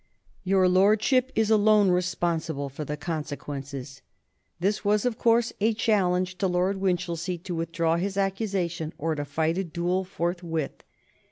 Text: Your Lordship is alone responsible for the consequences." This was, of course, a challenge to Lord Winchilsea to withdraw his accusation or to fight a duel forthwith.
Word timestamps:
Your 0.43 0.67
Lordship 0.67 1.31
is 1.35 1.51
alone 1.51 1.91
responsible 1.91 2.69
for 2.69 2.83
the 2.83 2.97
consequences." 2.97 4.01
This 4.59 4.83
was, 4.83 5.05
of 5.05 5.19
course, 5.19 5.53
a 5.61 5.75
challenge 5.75 6.39
to 6.39 6.47
Lord 6.47 6.77
Winchilsea 6.77 7.37
to 7.43 7.53
withdraw 7.53 7.97
his 7.97 8.17
accusation 8.17 8.93
or 8.97 9.13
to 9.13 9.25
fight 9.25 9.59
a 9.59 9.63
duel 9.63 10.03
forthwith. 10.03 10.81